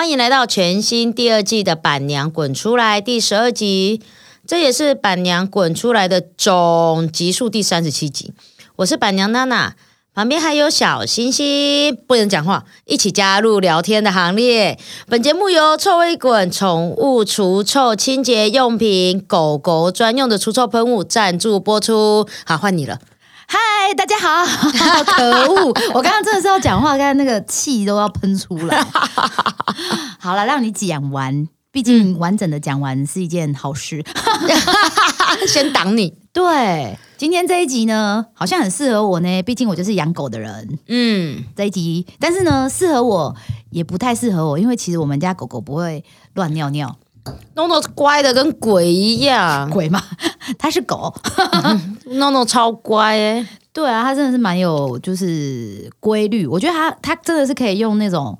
[0.00, 4.00] 欢迎来到全新第二季的《板娘滚出来》第十二集，
[4.46, 8.32] 这也是《板娘滚出来》的总集数第三十七集。
[8.76, 9.74] 我是板娘娜娜，
[10.14, 14.78] 旁边还有小星星，不能讲话，一起加入聊天的行列。
[15.06, 22.26] 本节目由臭味滚宠物除臭清洁用品狗狗专用的除臭喷雾赞助播出。
[22.46, 22.98] 好，换你了。
[23.52, 24.44] 嗨，大家好！
[25.16, 28.80] 可恶，我刚刚真的是要讲话，刚刚那个气都要喷出来。
[30.20, 34.04] 好了，让你讲完，毕竟完整的讲完是一件好事。
[35.48, 36.16] 先挡你。
[36.32, 40.78] 对，今天这一集呢，好像很适合我呢，毕竟我就是养狗的人。
[40.86, 43.34] 嗯，这一集，但是呢，适合我
[43.70, 46.96] 也不太适合我，因为其实我们家狗狗不会乱尿尿，
[47.54, 50.02] 诺诺乖的跟鬼一样，鬼嘛，
[50.58, 51.14] 他是狗。
[52.12, 56.46] 诺诺超乖哎、对啊，他真的是蛮有就是规律。
[56.46, 58.38] 我觉得他他真的是可以用那种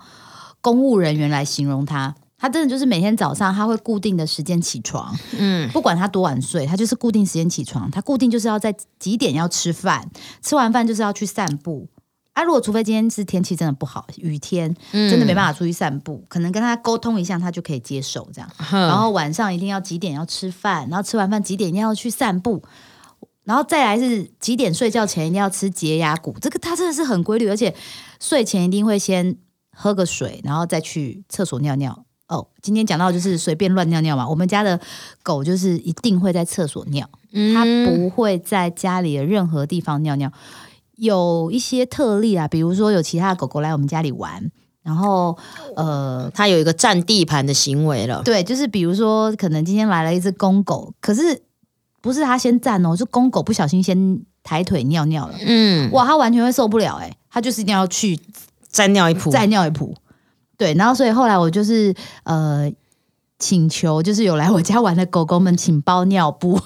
[0.61, 2.14] 公务人员来形容他。
[2.39, 7.91] 他真的就是每天早上他会固定的时间起床，嗯，不管他多晚睡，他就是固定时间起床。
[7.91, 10.09] 他固定就是要在几点要吃饭，
[10.42, 11.87] 吃完饭就是要去散步。
[12.41, 18.51] 啊，如果除非今天是天气真的不好，雨天真的没办法出去散步，可能跟他沟通一下，他就可以接受这样。
[18.71, 22.63] 然然后晚上一定要几点要吃饭，然后吃完饭几点一定要去散步，
[23.45, 27.75] 然后再来是几点睡觉前一定要吃洁牙骨，这个他真的是很规律，而且
[28.19, 29.37] 睡前一定会先
[29.77, 32.07] 喝个水，然后再去厕所尿尿。
[32.29, 34.81] 哦，今天讲到就是随便乱尿尿嘛，我们家的
[35.23, 37.07] 狗就是一定会在厕所尿，
[37.53, 40.33] 它不会在家里的任何地方尿尿。
[41.01, 44.51] 有一些特例啊，比如说有其他的狗狗来我们家里玩，
[44.83, 45.37] 然后
[45.75, 48.23] 呃，它有一个占地盘的行为了。
[48.23, 51.43] 对，就是比如说，可能今天来了一只公狗，可是
[52.03, 58.21] 不是它先占哦，是公狗不小心先抬腿尿尿了，嗯，哇，它完全会受不了哎、它就是一定要去
[58.69, 59.95] 再尿一铺，再尿一铺。
[60.59, 61.94] 对，然后所以后来我就是
[62.25, 62.71] 呃
[63.41, 66.61] 请求，就是有来我家玩的狗狗们，请包尿布，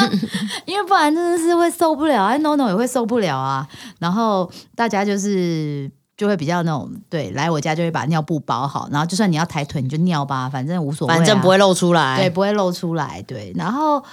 [0.66, 3.66] 因为不然真的是会受不了，哎，no no 也会受不了啊。
[4.00, 12.18] 然后大家就是就会比较那种，对，来我家就会把尿布包好，然后就算你要抬腿你就尿吧，反正无所谓、啊，反正不会露出来。
[12.18, 13.22] 对，不会露出来。
[13.22, 14.04] 对，然后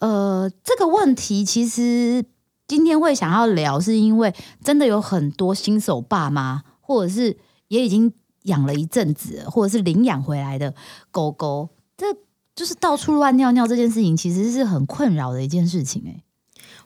[0.00, 2.24] 呃，这个问题其实
[2.66, 7.38] 今天会想要聊，是因为真的有很多新手爸妈，或者是
[7.68, 8.12] 也已经
[8.44, 10.74] 养了一阵子，或者是领养回来的
[11.10, 12.06] 狗狗，这
[12.54, 16.22] 就是到处乱尿尿这件事情，其实是很困扰的一件事情、欸。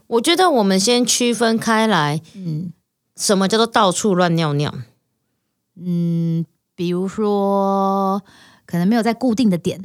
[0.08, 2.72] 我觉得我们先区分开来，嗯
[3.14, 4.72] 什么叫做到处乱尿尿？
[5.76, 8.22] 嗯，比如说
[8.64, 9.80] 可能没有在固定的点，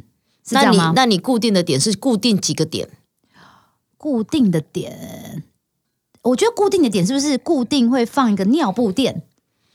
[0.47, 0.93] 是这那你样吗？
[0.95, 2.89] 那你固定的点是固定几个点？
[3.97, 5.43] 固定的点，
[6.21, 9.23] 我觉得固定的点是不是固定会放一个尿布垫，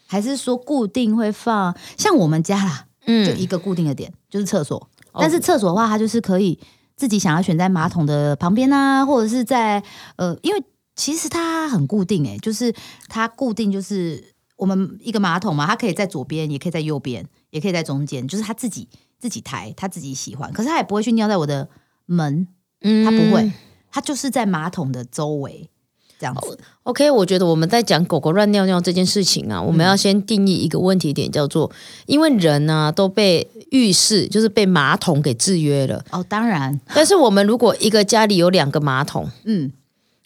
[0.09, 4.77] 还是说固定会放像我们家啦，嗯就嗯，一个固定的点，就是厕所。
[5.13, 6.59] 哦但是厕所的话，它就是可以
[6.97, 9.83] 自己想要选在马桶的旁边啊，或者是在
[10.17, 10.63] 呃，因为
[10.97, 12.75] 其实它很固定诶、就是
[13.09, 21.69] 它固定就是我们一个马桶嘛，它可以在左边，也可以在右边，也可以在中间，就是它自己自己抬，它自己喜欢，可是它也不会去尿在我的
[22.07, 22.49] 门，
[22.81, 23.53] 嗯它不会。
[23.91, 25.71] 它就是在马桶的周围
[26.19, 26.59] 这样子。
[26.83, 31.71] OK，我觉得我们在讲狗狗乱尿尿这件事情啊，我们要先定义一个问题点，叫做
[32.06, 36.05] 因为人呢、都被浴室就是被马桶给制约了。
[36.11, 39.71] 哦，当然，但是我们如果一个家里有两个马桶，嗯，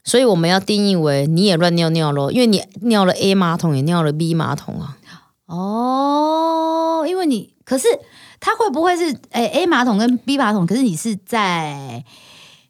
[0.05, 4.97] 所以我们要定义为你也乱尿尿咯，因为你尿了 A 马桶，也尿了 B 马桶啊。
[5.47, 7.87] 哦，因为你可是
[8.41, 10.67] 它会不会是诶 A 马桶跟 B 马桶？
[10.67, 12.05] 可是你是在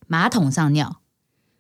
[0.09, 0.97] 马桶上尿，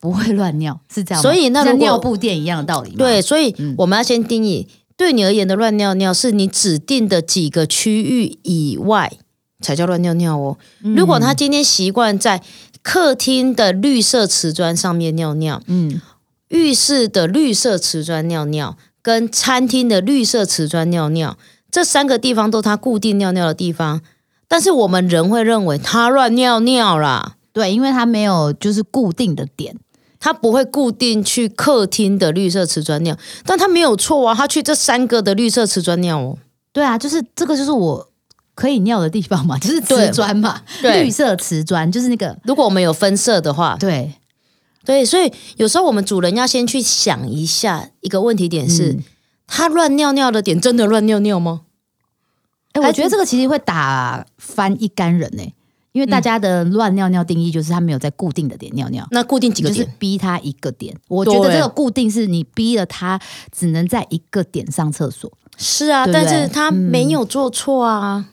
[0.02, 1.22] 不会乱尿，是这样吗？
[1.22, 2.96] 所以那如果像尿布垫一样的道理吗？
[2.98, 9.12] 对，，所以嗯我们要先定义，对你而言的乱尿尿是你指定的几个区域以外
[9.60, 10.58] 才叫乱尿尿哦。
[10.82, 12.42] 嗯如果他今天习惯在
[12.82, 16.00] 客厅的绿色瓷砖上面尿尿，嗯，
[16.48, 21.38] 浴室的绿色瓷砖尿尿，跟餐厅的绿色瓷砖尿尿，
[21.70, 24.00] 这三个地方都他固定尿尿的地方。
[24.48, 29.76] 但是我们人会认为他乱尿尿啦，对，因为他没有就是固定的点，
[30.24, 36.38] 他不会固定去客厅的绿色瓷砖尿，但他没有错啊，他去这三个的绿色瓷砖尿哦。
[36.72, 38.08] 对啊，就是这个就是我
[38.54, 41.02] 可以尿的地方嘛， 就是对瓷砖嘛，对。
[41.02, 44.12] 绿色瓷砖就是那个如果我们有分色的话，对，
[44.84, 49.02] 对，所以有时候我们主人要先去想一下一个问题点是，嗯。
[49.48, 51.62] 他乱尿尿的点真的乱尿尿吗？
[52.74, 55.42] 哎、还我觉得这个其实会打翻一干人呢、
[55.92, 59.96] 因为大家的乱尿尿定义就是他没有在固定的点尿尿，那固定几个就是点？
[59.98, 60.96] 逼他一个点。
[61.08, 65.30] 我觉得这个固定是你逼了他只能在一个点上厕所。
[65.56, 68.28] 是啊，对对但是他没有做错啊。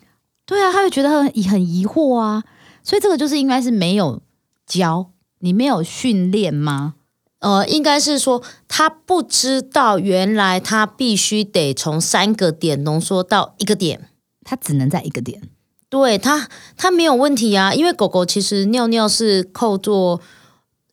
[0.46, 2.42] 对啊，他会觉得很很疑惑啊，
[2.82, 4.20] 所以这个就是应该是没有
[4.66, 5.10] 教，
[5.40, 6.94] 你没有训练吗？
[7.40, 14.08] 呃，应该是说他不知道原来他必须得从三个点浓缩到一个点。
[14.42, 15.42] 他只能在一个点，
[15.90, 20.20] 对它，它没有问题啊，因为狗狗其实尿尿是扣做，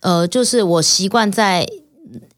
[0.02, 1.66] 呃，就是我习惯在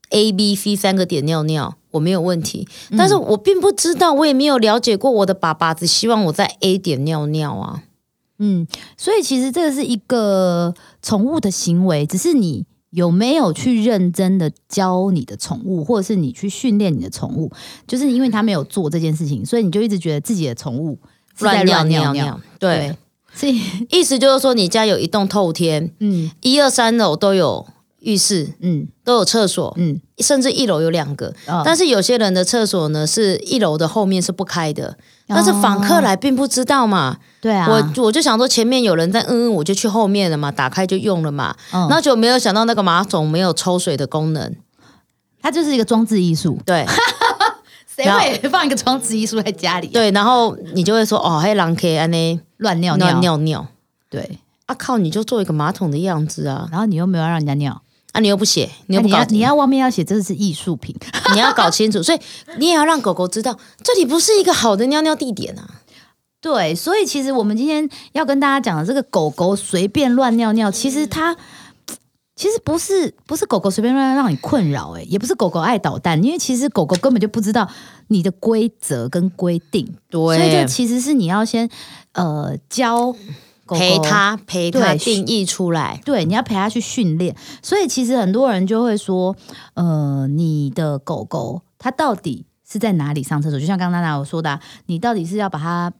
[0.09, 2.67] A、B、C 三个点尿尿，我没有问题。
[2.97, 7.83] 但是我并不知道，我也没有了解过我的爸爸只希望我在 A 点尿尿啊。
[8.39, 8.67] 嗯，
[8.97, 17.51] 所以其实这个是一个宠物的行为，只是你有没有去认真的教你的宠物，或者是你去训练你的宠物，
[17.87, 20.97] 就是因为他没有做这件事情，所以你就一直觉得自己的宠物
[21.39, 22.39] 乱尿尿尿。
[22.59, 22.95] 对，
[23.33, 26.29] 所以 意思就是说，你家有一栋透天，嗯。
[26.41, 27.65] 一二三楼都有
[27.99, 28.87] 浴室，嗯。
[29.03, 31.33] 都有厕所，嗯，甚至一楼有两个。
[31.47, 31.63] 哦。
[31.65, 34.97] 但是有些人的厕所呢，是一楼的后面是不开的，
[35.27, 37.17] 但是访客来并不知道嘛。
[37.41, 41.55] 对啊，我我就想说前面有人在嗯嗯，我就去后面了嘛，打开就用了嘛。
[41.71, 41.87] 嗯。
[41.89, 44.55] 那就没有想到那个马桶没有抽水的功能。
[45.41, 46.85] 它就是一个装置艺术，对
[48.03, 49.93] 谁会 放一个装置艺术在家里、啊？
[49.93, 53.67] 对，然后你就会说哦，黑狼可以安呢乱尿尿，尿尿尿。
[54.09, 56.67] 对，啊靠，你就做一个马桶的样子啊。
[56.71, 57.81] 然后你又没有让人家尿，
[58.11, 59.17] 啊，你又不写，你又不搞。
[59.19, 60.95] 要你要外面要写这是艺术品，
[61.33, 62.19] 你要搞清楚，所以
[62.57, 65.69] 你也要让狗狗知道，这里不是一个好的尿尿地点啊。
[66.41, 71.35] 对，所以其实我们今天要跟大家讲的这个狗狗随便乱尿尿，其实它
[72.39, 77.69] 其实不是不是狗狗随便乱让你困扰，哎，也不是狗狗爱捣蛋，因为其实狗狗根本就不知道
[78.07, 81.69] 你的规则跟规定，对所以对就其实是你要先
[82.13, 83.17] 呃教狗
[83.65, 85.99] 狗陪它陪它对定义出来。
[86.05, 87.35] 对，你要陪它去训练。
[87.61, 89.35] 所以其实很多人就会说，
[89.73, 93.59] 呃，你的狗狗它到底是在哪里上厕所？
[93.59, 95.91] 就像刚刚娜娜有说的啊、你到底是要把它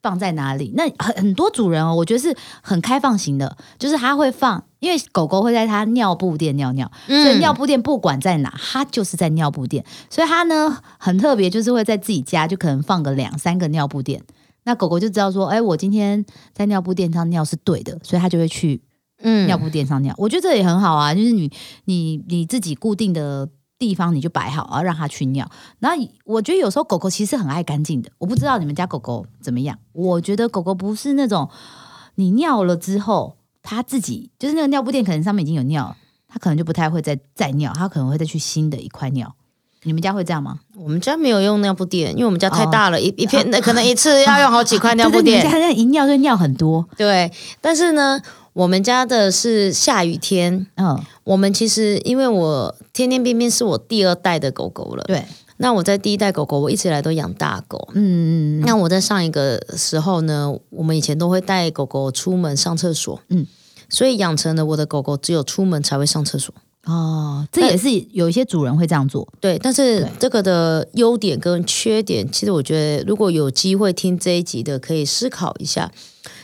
[0.00, 0.72] 放在哪里？
[0.74, 9.84] 那很很多主人哦，我觉得是很开放型的，就是他会放，因为狗狗会在它尿布垫尿尿，所以嗯尿布垫不管在哪，它就是在尿布垫。
[10.10, 14.20] 所以它呢很特别，就是会在自己家就可能放个两三个尿布垫。
[14.64, 18.82] 那狗狗就知道说，哎，我今天在尿布垫上尿是对的，所以它就会去
[19.22, 21.48] 嗯尿布垫上尿，我觉得这也很好啊，就是你
[21.84, 25.48] 你你自己固定的地方你就摆好，然后让它去尿。
[25.78, 29.78] 然后我觉得有时候狗狗其实很爱干净的，我不知道你们家狗狗怎么样。
[29.92, 31.48] 我觉得狗狗不是那种
[32.16, 35.96] 你尿了之后，它自己就是那个尿布垫可能上面已经有尿
[36.28, 39.34] 他，可能就不太会再再尿，他可能会再去新的一块尿。
[39.84, 40.60] 你们家会这样吗？
[40.76, 45.52] 我们家没有用尿布垫，因为我们家太大了，一一片 可能一次要用好几块尿布对对你们垫。
[45.52, 47.30] 家那一尿就尿很多，对，
[47.60, 48.20] 但是呢，
[48.52, 50.66] 我们家的是下雨天。
[50.76, 55.24] 嗯，我们其实因为我天天边边是我第二代的狗狗了，对，
[55.62, 57.88] 那我在第一代狗狗，我一直以来都养大狗。
[57.94, 63.46] 嗯那我在上一个时候呢，我们以前都会带狗狗出门上厕所，嗯嗯，
[63.88, 66.52] 所以养成了我的狗狗只有出门才会上厕所。
[66.84, 75.92] 哦，这也是有一些主人会这样做，对，但是对这个的优点跟缺点，其实我觉得如果有机会听这一集的，可以思考一下。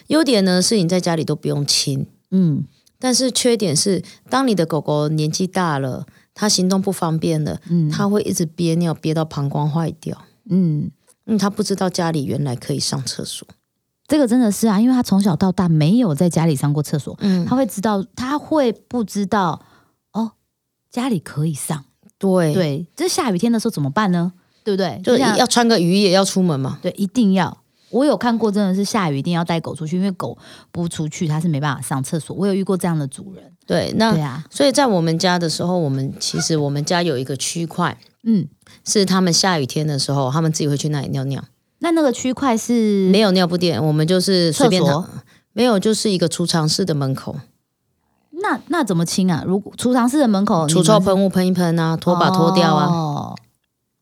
[0.07, 2.65] 优点呢是你在家里都不用亲，嗯。
[3.01, 6.05] 但是缺点是，当你的狗狗年纪大了，
[6.41, 10.17] 它行动不方便了，嗯他会一直憋尿憋到膀胱坏掉。
[10.49, 10.89] 嗯，
[11.27, 13.47] 嗯，他不知道家里原来可以上厕所。
[14.07, 19.61] 这个真的是啊，因为他从小到大没有在家里上过厕所，嗯，他会知道，他会不知道
[20.13, 20.31] 哦，
[20.89, 21.85] 家里可以上。
[22.19, 24.33] 对，对，这下雨天的时候怎么办呢？
[24.63, 25.01] 对不对？
[25.03, 26.79] 就是要穿个雨衣也要出门嘛。
[26.81, 27.59] 对，一定要。
[27.91, 30.39] 我有看过，真的是下雨一定要带狗出去，因为狗
[30.71, 32.37] 不出去，它是没办法上厕所。
[32.37, 33.53] 我有遇过这样的主人。
[33.69, 38.49] 对，那对啊，所以在我们家的时候，我们其实我们家有一个区块嗯，
[38.83, 41.45] 是他们下雨天的时候，他们自己会去那里尿尿，
[41.81, 45.03] 那那个区块是没有尿布垫，我们就是随便厕所？
[45.03, 45.23] 躺，
[45.53, 47.37] 没有就是一个储藏室的门口，
[48.31, 49.45] 那那怎么清啊？
[49.47, 52.87] 如果储藏室的门口除臭喷雾喷一喷啊，拖把拖掉啊。
[52.87, 53.37] 哦，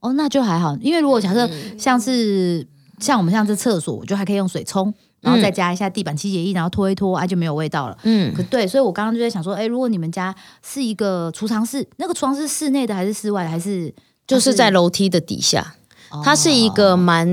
[0.01, 1.77] 哦，那就还好，因为如果假设嗯。
[1.77, 2.67] 像是、
[3.01, 7.99] 像我们像这厕所，我就还可以用水冲，然后再加一下地板清洁液，然后拖一拖，啊就没有味道了。
[8.03, 13.93] 嗯，可对，所以我刚刚就在想说，哎，如果你们家是一个储藏室，那个储藏室室内的还是室外的，还是
[14.27, 15.75] 就是在楼梯的底下，
[16.11, 17.27] 哦它是一个蛮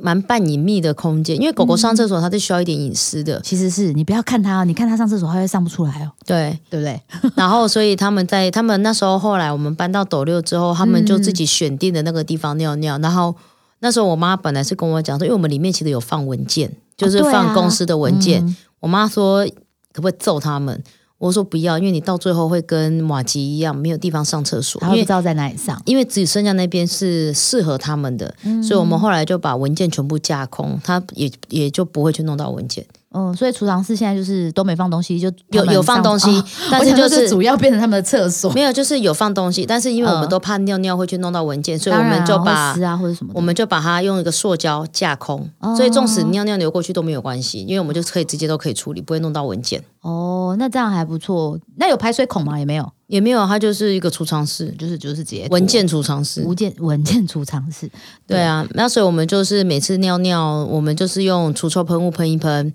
[0.00, 6.58] 蛮半隐秘的空间，因为狗狗上厕所它是需要一点隐私的，其实是你不要看它哦，你看它上厕所，它会上不出来哦，对。
[6.70, 7.00] 对不对？
[7.34, 12.98] 然后，所以他们在他们那时候后来我们搬到斗六之后，他们就自己选定的那个地方尿尿。
[12.98, 13.34] 然后
[13.80, 18.44] 那时候我妈本来是跟我讲说，因为我们里面其实有放文件，就是放公司的文件。
[18.46, 19.44] 嗯我妈说
[19.92, 20.80] 可不可以揍他们？
[21.18, 25.80] 我说不要，因为你到最后会跟马吉一样，没有地方上厕所，因为不知道在哪里上。
[25.86, 32.86] 因为只剩下那边是适合他们的，嗯所以我们后来就把文件全部架空，他也也就不会去弄到文件。
[33.16, 43.32] 嗯，所以储藏室现在就是都没放东西，就有有放东西哦但是就是主要变成他们的厕所，没有，就是有放东西，但是因为我们嗯都怕尿尿会去弄到文件，所以我们就把会撕啊或者什么。
[43.34, 49.82] 我们就把它用一个塑胶架空，哦所以纵使尿尿流过去都没有关系，因为我们就可以直接都可以处理，不会弄到文件。
[50.02, 51.58] 哦，那这样还不错。
[51.76, 52.58] 那有排水孔吗？
[52.58, 56.42] 也没有，也没有，它就是一个储藏室，就是就是直接文件储藏室。
[56.44, 57.90] 文件文件储藏室。
[58.26, 62.72] 对啊，那所以我们就是每次尿尿，我们就是用除臭喷雾喷一喷，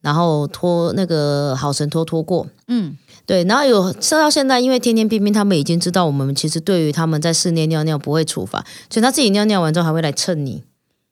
[0.00, 2.46] 然后拖那个好神拖拖过。
[2.68, 10.62] 嗯，对，然后有吃到现在，因为天天冰冰，他们已经知道我们其实对于他们在室内尿尿不会处罚，所以他自己尿尿完之后还会来蹭你，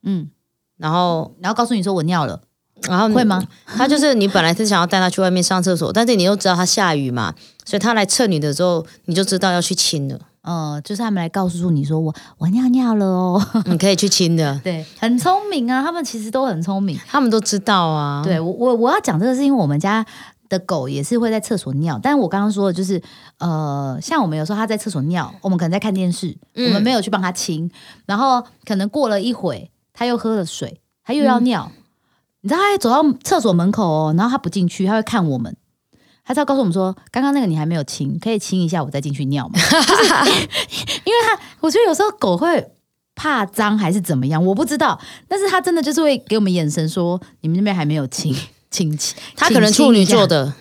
[0.02, 0.28] 嗯，
[0.76, 2.40] 然后然后告诉你说我尿了，
[2.88, 3.42] 然后你会吗？
[3.66, 10.18] 他就是你本来是想要带他去外面上厕所，但是你又知道他下雨嘛，所以他来蹭你的时候，你就知道要去亲了，
[10.49, 13.47] 呃，就是他们来告诉你说我我尿尿了哦。
[13.67, 16.99] 你可以去亲的， 对，很聪明啊，他们其实都很聪明。
[17.07, 18.23] 他们都知道啊。
[18.25, 20.07] 对我我我要讲这个是因为我们家
[20.49, 23.02] 的狗也是会在厕所尿，但是我刚刚说的就是
[23.37, 27.71] 呃，像我们有时候它在厕所尿，我们可能在看电视，嗯我们没有去帮它清，
[28.07, 31.71] 然后可能过了一会，它又喝了水，它又要尿，
[32.40, 35.55] 你知道它走到厕所门口哦，然后它不进去，它会看我们。
[36.28, 39.54] 它是要告诉我们说，刚刚那个你还没有亲，可以亲一下，我再进去尿嘛。
[39.58, 40.14] 就是
[41.04, 42.62] 因为他，我觉得有时候狗会
[43.14, 45.00] 怕脏还是怎么样，我不知道。
[45.26, 48.37] 但是他真的就是会给我们眼神说，你们那边还没有亲
[48.70, 49.16] 亲亲。
[49.35, 50.52] 他可能处女座的，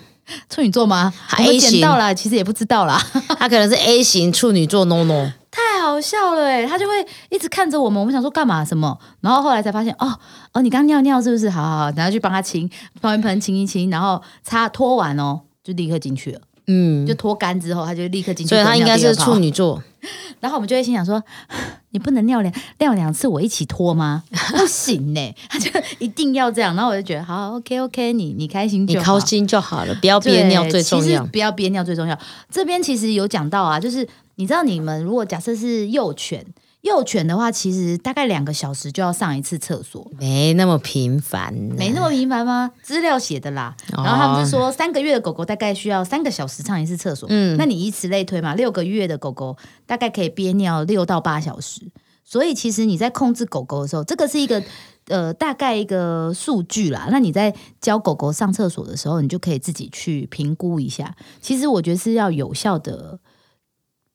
[0.49, 3.05] 处女座吗？A 型捡到了，其实也不知道啦。
[3.37, 5.33] 他可能是 A 型处女座 no no。
[5.51, 6.93] 太好笑了哎，他就会
[7.29, 10.17] 一直看着我们，我们想说干嘛什么，然后后来才发现哦
[10.53, 11.49] 哦，你刚尿尿是不是？
[11.49, 12.69] 好好好，然后去帮他清，
[13.01, 19.51] 帮一盆清一清，然后擦拖完哦，就立刻进去了，嗯就，拖干之后他就立刻进去，所以他应该是处女。
[19.51, 19.83] 座。
[20.39, 21.21] 然后我们就会心想说，
[21.91, 24.23] 你不能尿两尿两次我一起拖吗？
[24.55, 25.69] 不行呢，他就
[25.99, 26.73] 一定要这样。
[26.75, 31.05] 然后我就觉得好，OK OK，你你开心就好高兴就好了，不要憋尿最重要。
[31.05, 32.17] 其实不要憋尿最重要。
[32.49, 36.45] 这边其实有讲到啊，就是你知道你们如果假设是幼犬，
[36.87, 42.71] 幼犬的话，其实大概两个小时就要上一次厕所，没那么频繁，没那么频繁吗？
[42.81, 43.75] 资料写的啦。
[43.93, 51.91] 哦然后他们是说三个月的狗狗大概需要三个小时上一次厕所，嗯那你以此类推嘛，六个月的狗狗大概可以憋尿六到八小时。
[52.23, 54.61] 所以其实你在控制狗狗的时候，这个是一个
[55.07, 57.07] 呃大概一个数据啦。
[57.09, 61.15] 那你在教狗狗上厕所的时候，你就可以自己去评估一下。
[61.39, 63.19] 其实我觉得是要有效的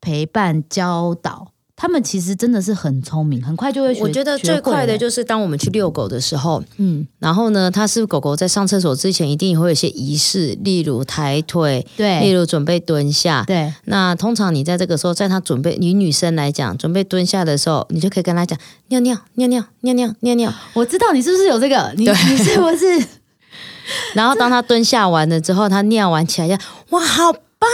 [0.01, 1.53] 陪伴教导。
[1.75, 4.01] 他们其实真的是很聪明，很快就会学。
[4.03, 13.43] 我觉得最快的就是当我们去遛狗的时候，嗯，然后呢，它是狗狗在上厕所之前一定会有一些仪式，例如抬腿，对例如准备蹲下。
[13.47, 18.57] 对，那通常你在这个时候，在它准备，以女生来讲，准备蹲下的时候，你就可以跟它讲
[18.89, 20.55] 尿尿尿尿尿尿尿尿。
[20.75, 21.93] 我知道你是不是有这个？
[21.97, 23.07] 你你是不是？
[24.15, 26.55] 然后当它蹲下完了之后，它尿完起来就
[26.91, 27.69] 哇，好棒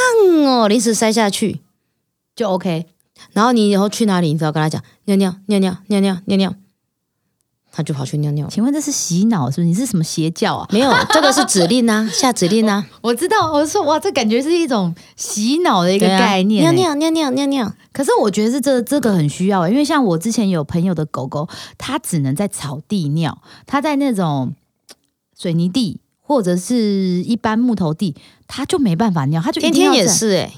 [0.47, 1.61] 哦，临时塞下去。
[2.35, 2.87] 就 OK。
[3.33, 6.55] 然后你以后去哪里，你只要跟他讲尿尿尿尿尿尿尿尿，
[7.71, 8.51] 它就跑去尿尿了。
[8.51, 9.67] 请问这是洗脑是不是？
[9.67, 10.69] 你是什么邪教啊？
[10.73, 16.97] 没有，这个是指令啊， 下指令啊，我知道，我说哇，这感觉是一种洗脑的一一个概念、尿欸。
[16.97, 17.73] 尿尿尿尿尿。
[17.93, 24.55] 可是我觉得是这这个很需要、欸，因为像我之前有朋友的狗狗，它只能在草地尿，它在那种
[25.37, 26.77] 水泥地或者是
[27.23, 28.15] 一般木头地，
[28.47, 30.53] 它就没办法尿，它就一天天也是哎、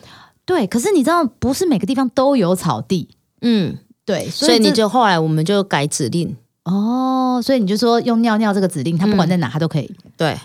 [0.51, 0.67] 对。
[0.67, 3.09] 可是你知道，不是每个地方都有草地，
[3.43, 9.89] 嗯，对，所所以你就后来我们就改指令，哦，所以你就说用尿尿这个指令，它不管在哪，它都可以。
[10.17, 10.37] 对，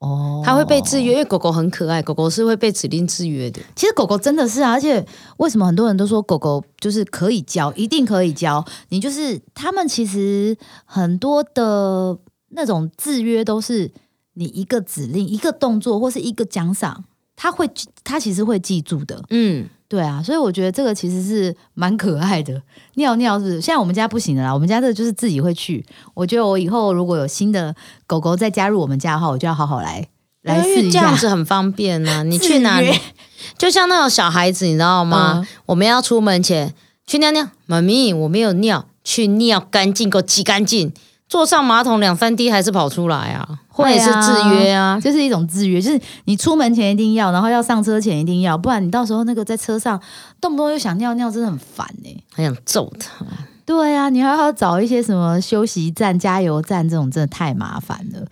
[0.00, 3.62] 哦，它会被制约，因为狗狗很可爱，狗狗是会被指令制约的。
[3.74, 5.04] 其实狗狗真的是啊，而且
[5.38, 8.62] 为什么很多人都说狗狗就是可以教，一定可以教？
[8.90, 12.18] 你就是他们其实很多的
[12.50, 13.90] 那种制约都是
[14.34, 17.04] 你一个指令、一个动作或是一个奖赏，
[17.36, 17.68] 他会
[18.02, 19.22] 他其实会记住的。
[19.30, 22.60] 嗯，对啊，所以我觉得这个其实是蛮可爱的。
[22.94, 23.60] 尿尿是？
[23.60, 25.84] 现在我们家不行了啦，我们家这个就是自己会去。
[26.14, 27.74] 我觉得我以后如果有新的
[28.06, 30.08] 狗狗再加入我们家的话，我就要好好来
[30.42, 31.16] 来因试一下为这样。
[31.16, 32.22] 子很方便啊。
[32.24, 32.90] 你去哪里？
[33.58, 35.34] 就像那种小孩子，你知道吗？
[35.36, 36.74] 嗯我们要出门前
[37.06, 40.92] 去尿尿，妈咪，我没有尿，去尿干净，给我挤干净。
[41.28, 44.98] 坐上马桶两三滴还是跑出来啊，会啊那也是制约啊。
[45.02, 50.00] 这是一种制约，就是你出门前一定要，然后要上车前一定要，不然你到时候那个在车上
[50.40, 53.24] 动不动又想尿尿，真的很烦哎、很想揍他。
[53.64, 58.24] 对啊，你还要找一些什么休息站、加油站这种，真的太麻烦了。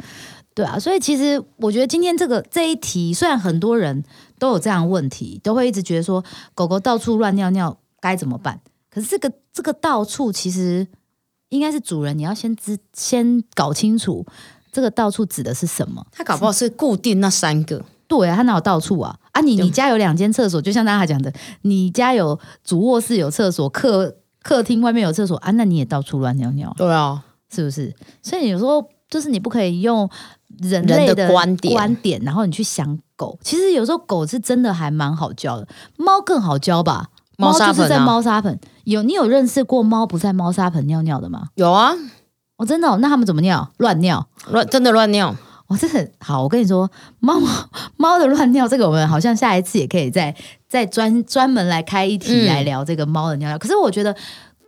[0.54, 4.04] 对啊，所以其实我觉得今天这个这一题，虽然很多人
[4.38, 6.24] 都有这样的问题，都会一直觉得说
[6.54, 8.60] 狗狗到处乱尿尿该怎么办？
[8.88, 10.86] 可是这个这个到处其实
[11.54, 14.26] 应该是主人，你要先知先搞清楚
[14.72, 16.04] 这个到处指的是什么。
[16.10, 19.16] 他搞不好是固定那三个，对啊，它哪有到处啊？
[19.30, 21.32] 啊你，你家有两间厕所，就像大家讲的，
[21.62, 27.22] 你家有主卧室有厕所，客客厅外面有厕所啊，那你也到处乱尿尿，对啊，
[27.54, 27.94] 是不是？
[28.20, 30.10] 所以有时候就是你不可以用
[30.58, 33.38] 人人类的的观点观点，然后你去想狗。
[33.42, 37.10] 其实有时候狗是真的还蛮好教的，猫更好教吧？
[37.36, 38.58] 猫砂就是在猫砂盆。
[38.84, 41.48] 有你有认识过猫不在猫砂盆尿尿的吗？
[41.54, 41.92] 有啊，
[42.56, 42.98] 哦，真的、哦？
[43.00, 43.72] 那他们怎么尿？
[43.78, 44.28] 乱尿？
[44.50, 45.34] 乱真的乱尿，
[45.68, 47.48] 我、这很好，我跟你说，猫猫
[47.96, 50.34] 猫的乱尿，这个我们好像下一次也可以再
[50.68, 53.58] 再专专门来开一题嗯来聊这个猫的尿尿。
[53.58, 54.14] 可是我觉得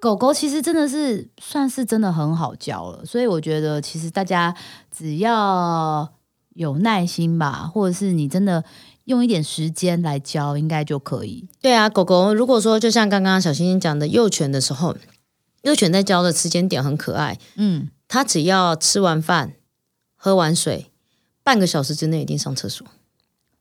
[0.01, 4.55] 狗狗其实真的是算是真的很好教了，所以我觉得其实大家
[4.91, 6.09] 只要
[6.55, 8.65] 有耐心吧，或者是你真的
[9.07, 11.49] 用一点时间来教，应该就可以。
[11.61, 14.95] 对啊，狗狗如果说就像刚刚小星星讲的，幼犬的时候，
[15.63, 19.55] 幼犬在教的时间点很可爱，嗯，它只要吃完饭、
[20.15, 20.91] 喝完水，
[21.43, 22.87] 半个小时之内一定上厕所。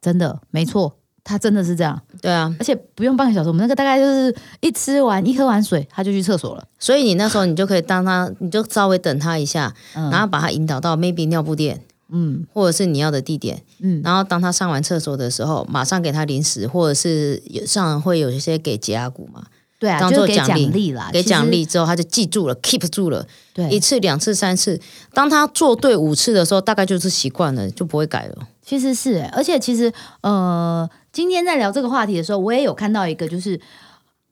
[0.01, 6.67] 真的没错，它真的是这样，对啊，而且不用半个小时，我们那个大概就是一吃完一喝完水，它就去厕所了。
[6.79, 12.45] 所以你那时候你就可以当它，你就稍微等它一下，嗯然后把它引导到 maybe 尿布店，嗯。
[12.53, 19.43] 或者是你要的地点，嗯，然后当他上完厕所的时候，马上给他零食，或者是有上会有一些给解压股嘛，
[19.79, 23.69] 对啊，当做奖励励啦，给奖励之后他就记住了，keep 住了，对。
[23.69, 24.79] 一，次、两次、三次，
[25.13, 28.47] 当他做对五次的时候，大概就是习惯了，就不会改了。
[28.61, 33.59] 其实是欸，而且其实呃，今天在聊这个话题的时候，我也有看到一个，就是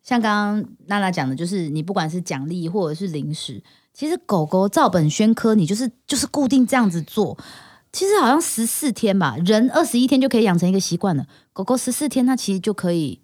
[0.04, 3.62] 像刚刚娜娜讲的，就是你不管是奖励或者是零食，
[3.94, 7.38] 其实狗狗照本宣科，你就是就是固定这样子做。
[7.92, 11.26] 其实好像十四天吧，人二十一天就可以养成一个习惯了。
[11.54, 13.20] 狗狗十四天，它其实就可以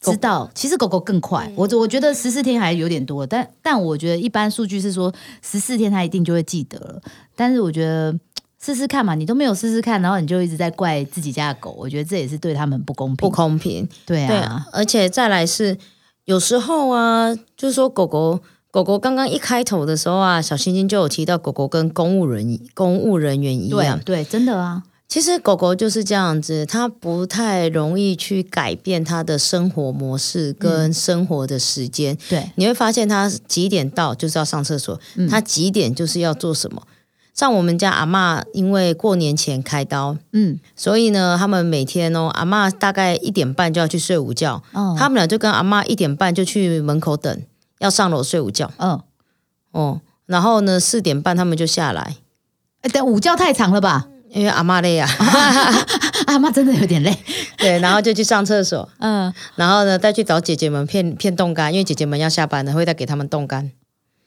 [0.00, 0.50] 知道。
[0.54, 7.02] 其实狗狗更快，我我觉得十四天还有点多，但但我觉得一般数据是说十四天它一定就会记得了。
[7.34, 8.18] 但是我觉得
[8.58, 13.30] 试试看嘛，你都没有试试看，然后你就一直在怪自己家的狗，我觉得这也是对他们不公平不。
[13.30, 15.76] 公平，对啊对啊，，而且再来是
[16.24, 18.40] 有时候啊，就是说狗狗
[18.76, 23.98] 狗狗刚刚一开头的时候啊，小星星就有提到狗狗跟公务人公务人员一样。
[24.00, 32.18] 对，对，真的啊，其实狗狗就是这样子，它不太容易去改变它的生活模式跟生活的时间。
[32.28, 35.26] 对，你会发现它几点到就是要上厕所，嗯。
[35.26, 36.82] 它几点就是要做什么。
[37.32, 47.42] 像我们家阿嬷，因为过年前开刀，嗯，所以呢，他们每天哦，阿嬷大概一点半就要去睡午觉，哦，他们俩就跟阿妈一点半就去门口等，
[47.78, 49.00] 要上楼睡午觉嗯，
[49.72, 50.00] 哦。
[50.26, 52.16] 然后呢，四点半他们就下来，
[52.82, 54.08] 哎，等午觉太长了吧？
[54.30, 55.08] 因为阿嬷累啊，
[56.26, 57.16] 阿妈真的有点累，
[57.56, 58.86] 对，然后就去上厕所。
[58.98, 63.70] 嗯，然后呢，再去找姐姐们骗骗冻干，因为姐姐们要下班了，会再给他们冻干。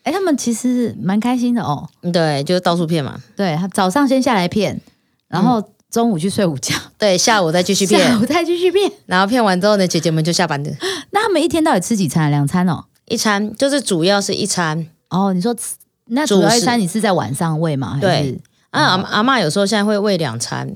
[0.03, 1.89] 哎，他们其实蛮开心的哦。
[2.01, 3.19] 嗯对，就是到处骗嘛。
[3.35, 4.79] 对他早上先下来骗，
[5.27, 8.89] 然后中午去睡午觉，对，下午再继续下骗，午再继续骗。
[9.05, 10.71] 然后骗完之后呢，姐姐们就下班了。
[11.11, 12.31] 那他们一天到底吃几餐？
[12.31, 12.85] 两餐哦。
[13.09, 14.87] 一餐就是主要是一餐。
[15.09, 17.95] 哦，你说吃那主要一餐你是在晚上喂吗？
[17.95, 18.23] 还对。
[18.23, 18.41] 是
[18.71, 20.75] 啊，阿阿妈有时候现在会喂两餐，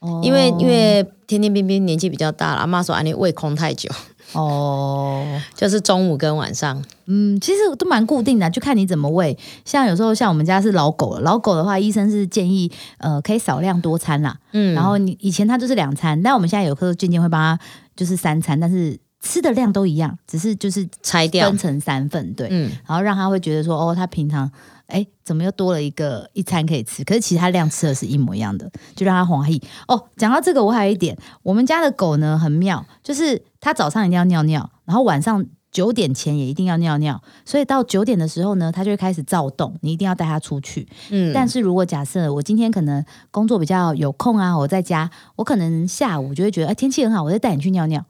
[0.00, 0.20] 哦。
[0.22, 3.88] 因为因为天天冰冰年纪比较大了，阿妈说啊你喂空太久，
[4.32, 6.84] 哦， 就是中午跟晚上。
[7.06, 9.36] 嗯，其实都蛮固定的，就看你怎么喂。
[9.64, 14.36] 像有时候像我们家是老狗了，老狗的话，医生是建议呃可以少量多餐啦。
[14.52, 17.58] 嗯，然后你以前它就是两餐，但我们现在有时候渐渐会帮它
[17.96, 21.58] 就是三餐，但是吃的量都一样，只是就是拆掉分。
[21.58, 22.48] 成三份，对。
[22.50, 24.50] 嗯，然后让他会觉得说，哦，他平常
[24.86, 27.04] 哎怎么又多了一个一餐可以吃？
[27.04, 29.60] 可是其他量吃的是一模一样的，就让他怀疑。
[29.88, 40.88] 哦，讲到这个，我还有一点，我们家的狗呢很妙，就是它早上一定要尿尿，然后晚上九点前也一定要尿尿，所以到九点的时候呢，它就会开始躁动，你一定要带它出去。
[41.10, 48.04] 嗯，但是如果假设我今天可能工作比较有空啊，我在家，我可能下午就会觉得，哎，天气很好，我再带你去尿尿。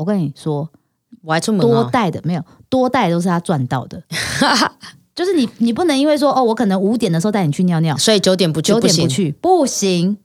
[0.00, 0.68] 我跟你说，
[1.22, 1.90] 我还出门多哦。
[1.92, 4.02] 带的没有，多带都是他赚到的。
[5.14, 10.16] 就是你，你不能因为说哦，我可能五点的时候带你去尿尿，所以九点不去行九点不去，不行。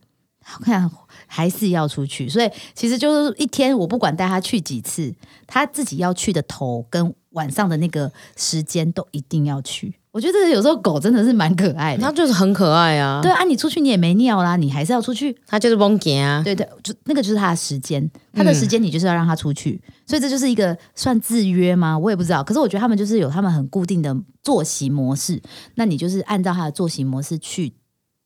[0.58, 0.90] 我看
[1.26, 5.12] 还是要出去，所以其实就是一天，我不管带他去几次，
[5.46, 9.94] 他自己要去的头跟晚上的那个时间都一定要去。
[10.16, 12.10] 我觉得有时候狗真的是蛮可爱它。
[12.10, 13.20] 就是很可爱啊。
[13.22, 15.36] 对啊，你出去你也没尿啦，你还是要出去。
[15.46, 16.40] 它就是蒙给啊。
[16.42, 21.98] 对对，就那个就是它的时间，它的时间你就是要让它出去，所以这就是一个算制约吗？
[21.98, 22.42] 我也不知道。
[22.42, 25.38] 可是我觉得他们就是有他们很固定的作息模式，
[25.74, 27.74] 那你就是按照它的作息模式去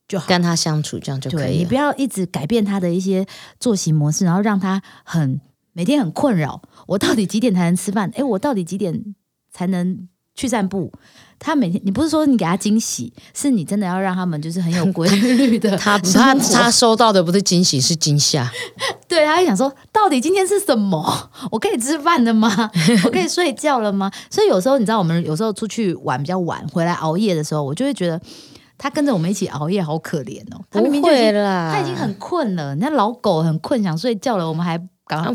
[0.07, 0.29] 就好。
[0.29, 3.27] 跟他相处，这样就可以你不要一直改变他的一些
[3.59, 5.41] 作息模式，然后让他很
[5.73, 6.63] 每天很困扰。
[6.87, 8.13] 我到底几点才能吃饭？
[8.15, 9.17] 哎，我到底几点
[9.53, 10.93] 才能去散步？
[11.43, 18.49] 他每天，你不是说你给他惊喜，是你真的要让他们就是很有规律的 他生他他收到的不是惊喜，是惊吓。
[19.09, 21.31] 对，他会想说，到底今天是什么？
[21.51, 22.71] 我可以吃饭了吗？
[23.05, 24.11] 我可以睡觉了吗？
[24.31, 28.21] 所以有时候你知道，我们有时候出去玩比较晚，回来熬夜的时候，我就会觉得
[28.77, 30.61] 他跟着我们一起熬夜，好可怜哦。
[30.71, 34.79] 他明明不就已经会啦，他已经很困了，人家老狗很困，想睡觉了，我们还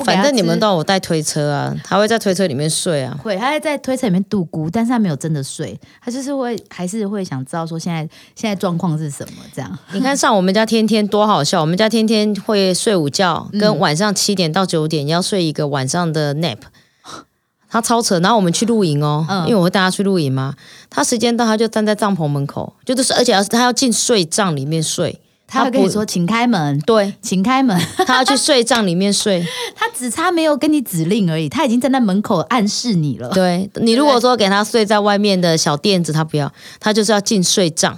[0.06, 3.18] 反正你们都有带推车啊，他会在推车里面睡啊。
[3.22, 8.02] 会，他会在推车里面度孤，但是他没有真的睡，他就是会还是会想知道说现在
[8.36, 9.78] 现在状况是什么这样。
[9.92, 16.58] 你看，像我们家天天多好笑，我们家天天会睡午觉，嗯跟晚上七点到九点要睡一个晚上的 nap。
[17.68, 20.54] 他超扯，然后我们去露营哦，嗯因为我会带他去露营嘛。
[20.90, 25.25] 他时间到，他就站在帐篷门口，就是而且要他要进睡帐里面睡，不
[25.56, 27.80] 他会跟你说，请开门，对请开门。
[28.06, 29.46] 他要去睡帐里面睡。
[29.74, 33.30] 他只差没有跟你指令而已，他已经站在门口暗示你了。
[33.30, 37.98] 对你如果说给他睡在外面的小垫子，他不要，他就是要进睡帐。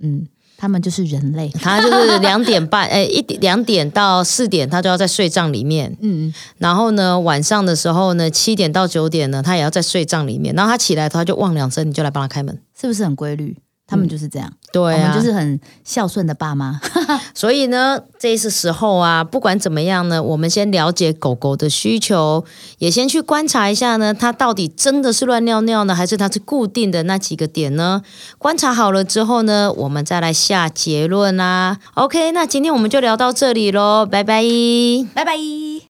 [0.00, 0.26] 嗯，
[0.58, 1.48] 他们就是人类。
[1.60, 5.96] 他就是两点半，哎，一点两点到四点，他就要在睡帐里面。
[6.02, 10.54] 嗯，然后呢，晚上的时候呢，七点到九点呢，他也要在睡帐里面。
[10.54, 12.60] 然后他起来，他就望两声，你就来帮他开门。
[12.78, 13.56] 是不是很规律？
[13.86, 16.80] 他们就是这样，对啊，我们就是很孝顺的爸妈。
[17.34, 22.44] 所以呢，这是时候啊，不管怎么样呢，我们先了解狗狗的需求，
[22.78, 28.02] 也先去观察一下呢，它到底真的是乱尿尿呢，还是它是固定的那几个点呢？
[28.38, 31.78] 观察好了之后呢，我们再来下结论啦。
[31.94, 34.42] OK，那今天我们就聊到这里喽，拜拜。
[35.14, 35.75] 拜拜。